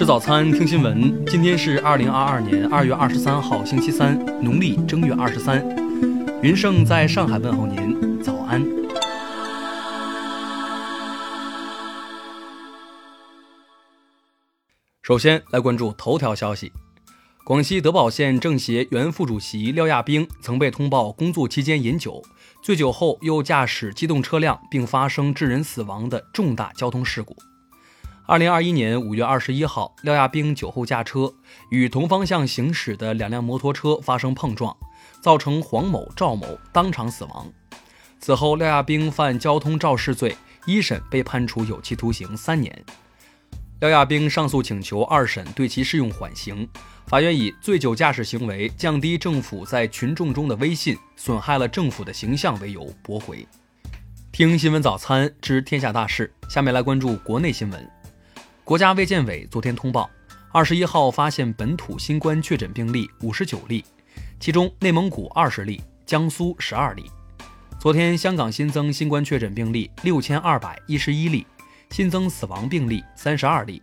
[0.00, 1.26] 吃早餐，听新闻。
[1.26, 5.62] 今天是二零二二年二月二十三号，星期三，农历正月二十三。
[6.42, 8.66] 云盛在上海问候您，早安。
[15.02, 16.72] 首先来关注头条消息：
[17.44, 22.22] 广西德保县政协原副主席廖亚兵曾被通报工作期间饮酒，
[22.62, 27.36] 醉酒后又驾驶机动车辆，并发生致人死亡的重大交通事故。
[28.30, 31.34] 二零二一年五月二十一号，廖亚兵酒后驾车，
[31.68, 34.76] 与同方向行驶的两辆摩托车发生碰撞，
[35.20, 37.52] 造成黄某、赵某当场死亡。
[38.20, 42.84] 此后，廖亚兵犯交通肇事罪，一审被判处有期徒刑三年。
[43.80, 46.68] 廖亚兵上诉请求二审对其适用缓刑，
[47.08, 53.44] 法院以醉酒驾驶行为降低政府在群众中的威信，损害了政府的形象为由驳回。
[54.30, 57.99] 听新闻早餐知天下大事，下面来关注国内新闻。
[58.70, 60.08] 国家卫健委昨天通报，
[60.52, 63.84] 二十一号发现本土新冠确诊病例五十九例，
[64.38, 67.10] 其中内蒙古二十例，江苏十二例。
[67.80, 71.44] 昨天香港新增新冠确诊病例六千二百一十一例，
[71.90, 73.82] 新增死亡病例三十二例。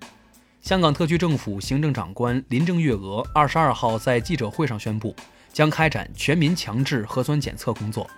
[0.62, 5.14] 香港特区政府行政长官林郑月娥二十二号在记者会上宣布，
[5.52, 8.10] 将开展全民强制核酸检测工作。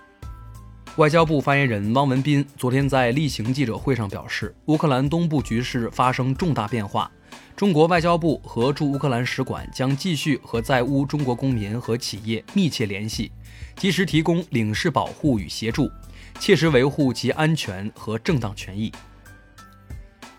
[0.99, 7.09] 外交部发言人汪文斌昨天在例行记者会上表示，乌克兰东部局势发生重大变化，
[7.55, 13.31] 中国外交部和驻乌克兰使馆将继续和在乌中国公民和企业密切联系，
[13.77, 15.89] 及时提供领事保护与协助，
[16.37, 18.91] 切实维护其安全和正当权益。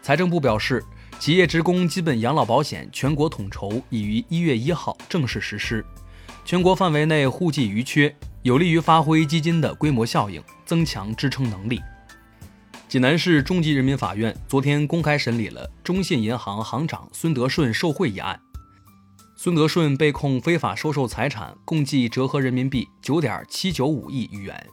[0.02, 0.84] 财政部表示，
[1.18, 5.82] 企业职工基本养老保险全国统筹已于一月一号正式实施，
[6.44, 8.14] 全国范围内户籍余缺。
[8.42, 11.78] 有利于发挥基金的规模效应，增强支撑能力。
[12.88, 18.40] 济南市中级人民法院昨天公开审理了中信银行行长孙德顺受贿一案。
[19.36, 24.66] 孙德顺被控非法收受财产，共计折合人民币九点七九五亿余元。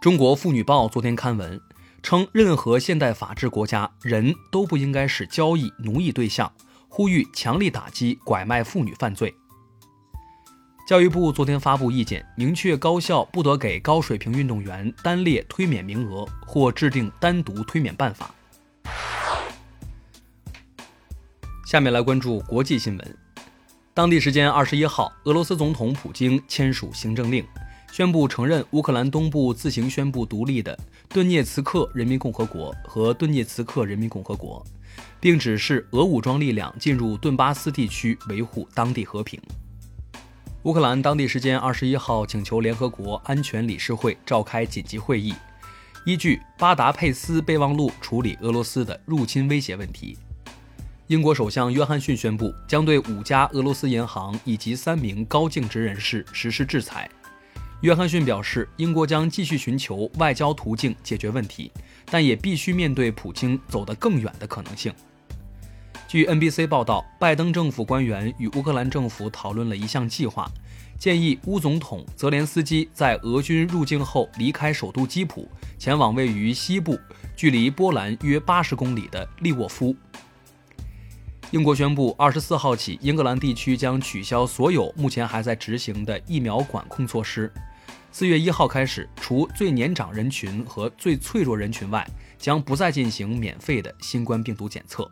[0.00, 1.60] 中国妇女报昨天刊文
[2.02, 6.52] 称，任何现代法治国家，人都不应该是交易奴役对象，
[6.88, 9.32] 呼吁强力打击拐卖妇女犯罪。
[10.90, 18.34] 教育部昨天发布意见，明确高校不得给高水平运动员单列推免名额或制定单独推免办法。
[21.64, 23.18] 下面来关注国际新闻。
[23.94, 27.46] 当地时间二十一号，俄罗斯总统普京签署行政令，
[27.92, 30.76] 宣布承认乌克兰东部自行宣布独立的
[31.08, 34.66] 顿涅茨克人民共和国和顿涅茨克人民共和国，
[35.20, 39.40] 并指示俄武装力量进入顿巴斯地区维护当地和平。
[40.64, 45.34] 乌克兰当地时间二十一号请求联合国安全理事会召开紧急会议，
[46.04, 50.18] 依据巴达佩斯备忘录处理俄罗斯的入侵威胁问题。
[51.06, 57.08] 英国首相约翰逊宣布将对五家俄罗斯银行以及三名高净值人士实施制裁。
[57.80, 61.72] 约翰逊表示，英国将继续寻求外交途径解决问题，
[62.04, 64.92] 但也必须面对普京走得更远的可能性。
[66.10, 70.50] 据 NBC 报道，拜登政府官员与乌克兰政府讨论了一项计划，
[70.98, 75.48] 建议乌总统泽连斯基在俄军入境后离开首都基辅，
[75.78, 76.98] 前往位于西部、
[77.36, 79.94] 距离波兰约八十公里的利沃夫。
[81.52, 87.52] 英国宣布，二十四号起，英格兰地区将取消所有目前还在执行的疫苗管控措施。
[88.10, 92.04] 四月一号开始，除最年长人群和最脆弱人群外，
[92.36, 95.08] 将不再进行免费的新冠病毒检测。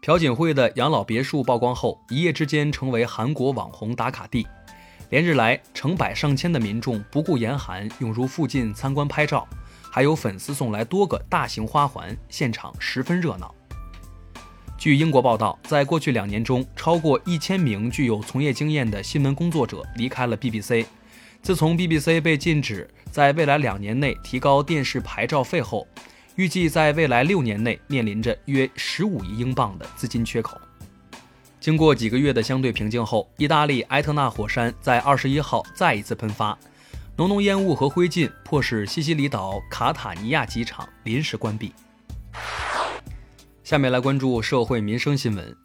[0.00, 4.46] 朴槿惠的养老别墅曝光后，一夜之间成为韩国网红打卡地。
[5.10, 9.46] 连日来，成百上千的民众不顾严寒涌入附近参观拍照，
[9.90, 13.52] 还有粉丝送来多个大型花环，现场十分热闹。
[14.78, 20.86] 据英国报道，在过去两年中，超过一千名具有从业经验的新闻工作者离开了 BBC。
[21.42, 25.86] 自从 BBC 被禁止在未来两年内提高电视牌照费后，
[26.38, 30.56] 预计在未来六年内面临着约十五亿英镑的资金缺口。
[31.58, 36.56] 经过几个月的相对平静后，意大利埃特纳火山在二十一号再一次喷发，
[37.16, 41.72] 浓浓烟雾和灰烬迫使西西里岛卡塔尼亚机场临时关闭。
[43.64, 45.56] 下面来关注社会民生新闻。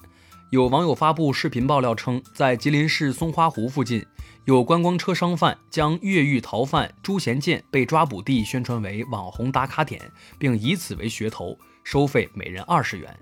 [0.53, 4.05] 有网友发布视频爆料称，在吉林市松花湖附近。
[4.45, 9.99] 有观光车商贩将越狱逃犯朱贤建被抓捕地宣传为网红打卡点，
[10.37, 13.17] 并以此为噱头收费每人二十元。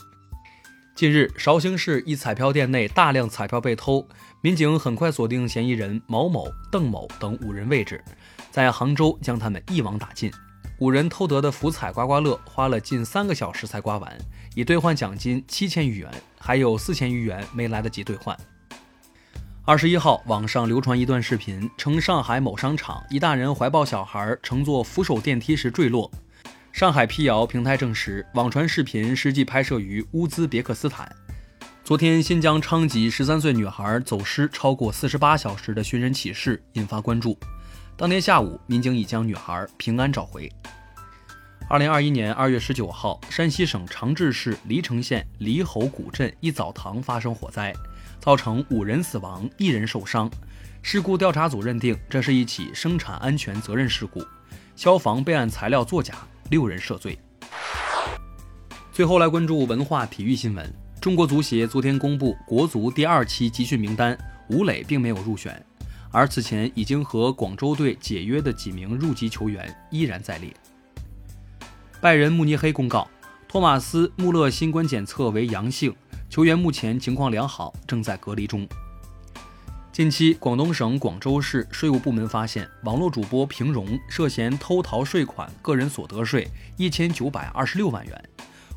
[0.93, 4.05] 近日，绍兴市一彩票店内大量彩票被偷，
[4.41, 8.03] 民警很快锁定嫌疑人毛某、邓某等五人位置，
[8.49, 10.29] 在杭州将他们一网打尽。
[10.81, 14.17] 五人偷得的福彩刮刮乐花了近三个小时才刮完，
[14.55, 18.35] 以兑换奖金七千余元，还有四千余元没来得及兑换。
[19.63, 26.09] 二十一号，网上流传一段视频，称上海某商场一大人怀抱小孩乘坐扶手电梯时坠落。
[26.71, 31.15] 上海辟谣平台证实，网传视频实际拍摄于乌兹别克斯坦。
[31.83, 37.37] 昨天，新疆昌吉十三岁女孩走失超过四十八小时的寻人启事引发关注。
[38.01, 40.51] 当天下午，民警已将女孩平安找回。
[41.69, 47.71] 二零二一年二月十九号，山西省长治市黎城县黎侯古镇一澡堂发生火灾，
[48.19, 50.27] 造成五人死亡，一人受伤。
[50.81, 54.25] 事故调查组认定，这是一起生产安全责任事故，
[54.75, 56.15] 消防备案材料作假，
[56.50, 57.19] 六人涉罪。
[58.92, 64.18] 最后来关注文化体育新闻：中国足协昨天公布国足第二期集训名单，
[64.50, 65.63] 吴磊并没有入选。
[66.11, 70.53] 而此前已经和广州队解约的几名入籍球员依然在列。
[72.01, 73.07] 拜仁慕尼黑公告，
[73.47, 75.95] 托马斯·穆勒新冠检测为阳性，
[76.29, 78.67] 球员目前情况良好，正在隔离中。
[79.91, 86.47] 近期，广东省广州市税务部门发现，网络主播平荣涉嫌偷逃税款个人所得税
[86.77, 88.29] 一千九百二十六万元，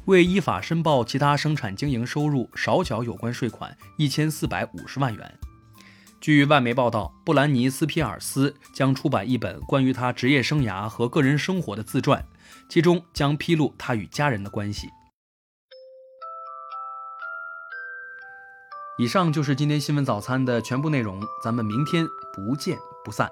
[0.06, 5.34] 未依法申报其他生产经营收入，少缴有关税款一千四百五十万元。
[6.24, 12.26] 据外媒报道，布兰尼斯皮尔斯将出版一本关于他职业生涯和个人生活的自传，
[12.66, 14.88] 其中将披露他与家人的关系。
[18.96, 23.30] 以上就是今天新闻早餐的全部内容，咱们明天不见不散。